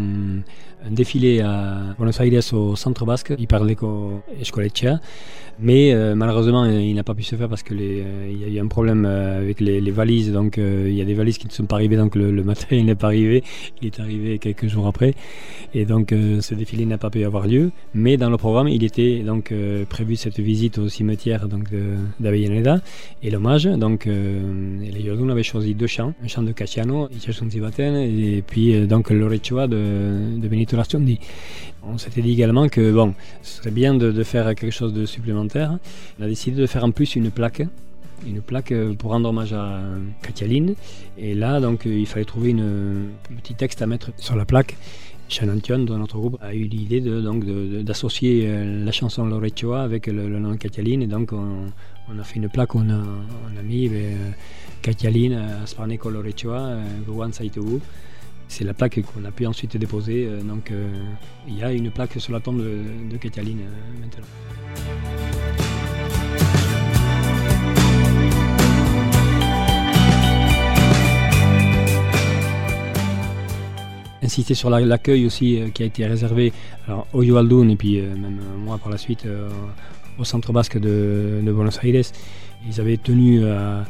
défilé 0.91 1.41
à 1.41 1.95
Buenos 1.99 2.21
Aires 2.21 2.55
au 2.55 2.77
centre 2.77 3.05
basque. 3.05 3.35
Il 3.39 3.47
qu'au 3.77 4.23
Escoletia. 4.41 5.01
Mais 5.61 5.93
euh, 5.93 6.15
malheureusement, 6.15 6.67
il 6.67 6.95
n'a 6.95 7.03
pas 7.03 7.15
pu 7.15 7.25
se 7.25 7.35
faire 7.35 7.49
parce 7.49 7.65
qu'il 7.65 7.79
euh, 7.81 8.33
y 8.33 8.45
a 8.45 8.49
eu 8.49 8.61
un 8.61 8.69
problème 8.69 9.05
euh, 9.05 9.39
avec 9.39 9.61
les, 9.61 9.81
valises. 9.91 10.33
Donc, 10.33 10.57
il 10.59 10.93
y 10.93 11.03
a 11.03 11.05
des 11.05 11.15
valises 11.15 11.39
qui 11.39 11.49
ne 11.49 11.53
sont 11.53 11.65
pas 11.65 11.77
arrivées. 11.77 11.97
Donc, 11.97 12.15
le, 12.15 12.31
matériel 12.45 12.87
n'est 12.87 12.95
pas 12.95 13.09
arrivé. 13.09 13.43
Il 13.83 13.87
est 13.87 13.99
arrivé 13.99 14.39
quelques 14.39 14.69
jours 14.69 14.87
après. 14.87 15.15
Et 15.75 15.85
donc, 15.85 16.11
ce 16.11 16.55
défilé 16.55 16.87
n'a 16.87 16.99
pas 16.99 17.11
pu 17.11 17.25
avoir 17.25 17.47
lieu. 17.47 17.73
Mais 17.95 18.17
dans 18.17 18.31
le 18.31 18.37
programme, 18.37 18.69
il 18.69 18.85
était 18.85 19.21
donc 19.21 19.53
prévu 19.89 20.17
cette 20.17 20.39
visite 20.39 20.79
au 20.79 20.89
cimetière 20.89 21.49
donc 21.49 21.65
d'Avellaneda 22.21 22.81
et 23.23 23.31
l'hommage. 23.31 23.65
Donc, 23.65 24.07
les 24.07 25.01
Yordun 25.01 25.29
avaient 25.29 25.43
choisi 25.43 25.75
deux 25.75 25.87
chants 25.87 26.15
un 26.23 26.29
chant 26.29 26.43
de 26.43 26.53
Cassiano, 26.53 27.09
et 27.09 28.43
puis 28.47 28.87
donc 28.87 29.11
l'Orechoa 29.11 29.67
de, 29.67 30.39
de 30.39 30.49
Benito 30.49 30.77
On 31.83 31.99
s'était 31.99 32.23
dit 32.23 32.33
également 32.33 32.69
que 32.69 32.93
bon, 32.93 33.15
ce 33.43 33.59
serait 33.59 33.71
bien 33.71 33.95
de, 33.95 34.23
faire 34.23 34.55
quelque 34.55 34.71
chose 34.71 34.93
de 34.93 35.07
supplémentaire. 35.07 35.79
On 36.19 36.25
a 36.25 36.27
décidé 36.27 36.61
de 36.61 36.67
faire 36.67 36.85
en 36.85 36.91
plus 36.91 37.17
une 37.17 37.31
plaque 37.31 37.63
une 38.27 38.41
plaque 38.41 38.75
pour 38.99 39.13
rendre 39.13 39.29
hommage 39.29 39.53
à 39.53 39.81
Katialine. 40.23 40.75
Et 41.17 41.35
là, 41.35 41.61
donc, 41.61 41.85
il 41.85 42.07
fallait 42.07 42.25
trouver 42.25 42.53
un 42.53 43.37
petit 43.37 43.55
texte 43.55 43.83
à 43.83 43.87
mettre 43.87 44.11
sur 44.17 44.37
la 44.37 44.45
plaque. 44.45 44.77
Shannon 45.29 45.61
Tion, 45.61 45.81
dans 45.81 45.99
notre 45.99 46.17
groupe, 46.17 46.39
a 46.41 46.55
eu 46.55 46.65
l'idée 46.65 47.01
d'associer 47.01 48.45
euh, 48.47 48.85
la 48.85 48.93
chanson 48.93 49.27
Lorechoa 49.27 49.83
avec 49.83 50.07
le, 50.07 50.27
nom 50.39 50.53
de 50.53 50.57
Katialine. 50.57 51.03
Et 51.03 51.07
donc, 51.07 51.33
on, 51.33 52.19
a 52.19 52.25
fait 52.25 52.37
une 52.37 52.49
plaque, 52.49 52.75
on 52.75 52.89
a, 52.89 52.95
on 52.95 53.59
a 53.59 53.63
mis 53.63 53.91
euh, 53.93 54.31
Katialine, 54.81 55.35
Asparneco 55.63 56.09
Lorechoa, 56.09 56.79
Guan 57.07 57.33
Saitogu. 57.33 57.81
C'est 58.49 58.65
la 58.65 58.73
plaque 58.73 59.01
qu'on 59.03 59.25
a 59.25 59.31
pu 59.31 59.47
ensuite 59.47 59.77
déposer. 59.77 60.27
Euh, 60.27 60.43
donc 60.43 60.71
euh, 60.71 60.89
il 61.47 61.57
y 61.57 61.63
a 61.63 61.71
une 61.71 61.91
plaque 61.91 62.15
sur 62.19 62.33
la 62.33 62.41
tombe 62.41 62.59
de, 62.59 62.65
de 63.11 63.17
euh, 63.17 63.65
maintenant. 64.01 64.27
insister 74.21 74.55
sur 74.55 74.69
l'accueil 74.69 75.25
aussi 75.25 75.59
qui 75.73 75.83
a 75.83 75.87
été 75.87 76.05
réservé 76.05 76.53
alors, 76.87 77.07
au 77.15 77.23
Yoaldun 77.23 77.71
et 77.71 77.77
puis 77.77 77.99
même 78.03 78.39
moi 78.59 78.77
par 78.77 78.91
la 78.91 78.99
suite 78.99 79.27
au 80.19 80.25
centre 80.25 80.53
basque 80.53 80.77
de, 80.77 81.41
de, 81.43 81.51
Buenos 81.51 81.79
Aires. 81.83 82.05
Ils 82.69 82.79
avaient 82.79 82.99
tenu 82.99 83.47
à 83.47 83.85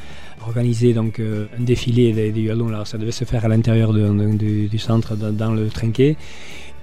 organiser 0.46 0.92
donc 0.92 1.18
euh, 1.18 1.46
un 1.58 1.62
défilé 1.62 2.12
des, 2.12 2.32
des 2.32 2.42
là, 2.42 2.84
ça 2.84 2.98
devait 2.98 3.12
se 3.12 3.24
faire 3.24 3.44
à 3.44 3.48
l'intérieur 3.48 3.92
du, 3.92 4.78
centre, 4.78 5.16
dans, 5.16 5.52
le 5.52 5.68
trinquet. 5.68 6.16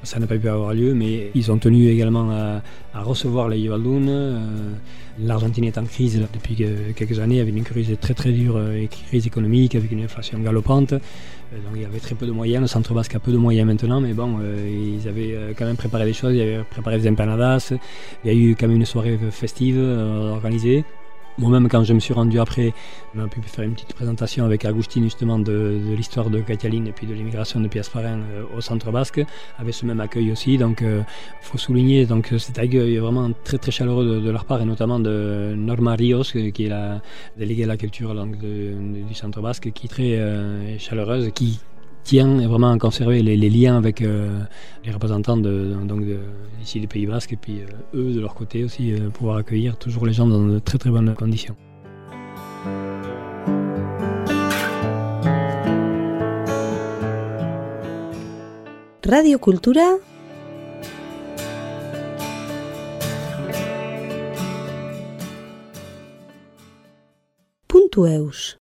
Ça 0.03 0.19
n'a 0.19 0.27
pas 0.27 0.37
pu 0.37 0.47
avoir 0.47 0.73
lieu, 0.73 0.93
mais 0.93 1.31
ils 1.33 1.51
ont 1.51 1.57
tenu 1.57 1.87
également 1.87 2.29
à, 2.31 2.61
recevoir 3.01 3.49
les 3.49 3.59
Yuvaldun. 3.59 4.07
Euh, 4.07 4.39
L'Argentine 5.17 5.63
est 5.63 5.77
en 5.77 5.85
crise 5.85 6.21
depuis 6.33 6.55
quelques 6.95 7.19
années, 7.19 7.39
avec 7.39 7.55
une 7.55 7.63
crise 7.63 7.95
très 8.01 8.13
très 8.13 8.31
dure, 8.31 8.57
euh, 8.57 8.81
une 8.81 8.87
crise 8.87 9.25
économique, 9.25 9.73
avec 9.73 9.91
une 9.91 10.03
inflation 10.03 10.37
galopante. 10.39 10.91
donc 10.91 11.01
il 11.75 11.81
y 11.81 11.85
avait 11.85 11.99
très 11.99 12.15
peu 12.15 12.27
de 12.27 12.31
moyens, 12.31 12.61
le 12.61 12.67
centre 12.67 12.93
basque 12.93 13.15
a 13.15 13.19
peu 13.19 13.31
de 13.31 13.37
moyens 13.37 13.65
maintenant, 13.65 14.01
mais 14.01 14.13
bon, 14.13 14.39
ils 14.67 15.07
avaient 15.07 15.53
quand 15.57 15.65
même 15.65 15.77
préparé 15.77 16.05
des 16.05 16.13
choses, 16.13 16.35
ils 16.35 16.41
avaient 16.41 16.63
préparé 16.69 16.99
des 16.99 17.09
empanadas, 17.09 17.73
il 18.23 18.31
y 18.31 18.33
a 18.33 18.37
eu 18.37 18.55
quand 18.55 18.67
même 18.67 18.75
une 18.75 18.85
soirée 18.85 19.17
festive 19.31 19.79
organisée. 19.79 20.83
Moi-même, 21.37 21.67
quand 21.67 21.83
je 21.83 21.91
me 21.91 21.99
suis 21.99 22.13
rendu 22.13 22.39
après, 22.39 22.73
on 23.13 23.19
a 23.25 23.27
pu 23.27 23.41
faire 23.41 23.65
une 23.65 23.73
petite 23.73 23.93
présentation 23.93 24.45
avec 24.45 24.63
Agustin 24.63 25.03
justement 25.03 25.37
de, 25.37 25.81
l'histoire 25.97 26.29
de 26.29 26.39
Cataline 26.39 26.87
et 26.87 26.93
puis 26.93 27.07
de 27.07 27.13
l'immigration 27.13 27.59
de 27.59 27.67
Piasparin 27.67 28.19
euh, 28.19 28.43
au 28.55 28.61
centre 28.61 28.89
basque, 28.89 29.21
avec 29.59 29.73
ce 29.73 29.85
même 29.85 29.99
accueil 29.99 30.31
aussi. 30.31 30.57
Donc, 30.57 30.77
il 30.79 30.87
euh, 30.87 31.01
faut 31.41 31.57
souligner 31.57 32.05
donc 32.05 32.33
cet 32.37 32.57
accueil 32.57 32.97
vraiment 32.97 33.31
très 33.43 33.57
très 33.57 33.71
chaleureux 33.71 34.21
de, 34.21 34.29
leur 34.29 34.45
part 34.45 34.61
et 34.61 34.65
notamment 34.65 34.97
de 34.97 35.53
Norma 35.57 35.95
Rios, 35.95 36.23
qui 36.23 36.65
est 36.65 36.69
la 36.69 37.01
déléguée 37.37 37.65
à 37.65 37.67
la 37.67 37.77
culture 37.77 38.15
du 38.25 39.13
centre 39.13 39.41
basque, 39.41 39.71
qui 39.73 39.87
est 39.87 39.89
très 39.89 40.15
euh, 40.15 40.77
chaleureuse, 40.79 41.31
qui 41.35 41.59
tient 42.05 42.47
vraiment 42.47 42.71
à 42.71 42.77
conserver 42.77 43.21
les, 43.23 43.49
liens 43.49 43.75
avec 43.75 44.01
euh, 44.01 44.39
les 44.85 44.91
représentants 44.91 45.37
de, 45.37 45.75
donc 45.83 46.03
ici 46.61 46.79
des 46.79 46.87
Pays 46.87 47.07
Basques 47.07 47.33
et 47.33 47.35
puis 47.35 47.61
euh, 47.61 47.97
eux 47.97 48.13
de 48.13 48.19
leur 48.21 48.35
côté 48.35 48.63
aussi 48.63 48.93
euh, 48.93 49.09
pouvoir 49.09 49.37
accueillir 49.37 49.75
toujours 49.77 50.05
les 50.05 50.13
gens 50.13 50.27
dans 50.27 50.45
de 50.45 50.59
très 50.59 50.77
très 50.77 50.91
bonnes 50.91 51.13
conditions. 51.15 51.55
Radio 59.07 59.37
Cultura 59.37 59.97
Punto 67.67 68.05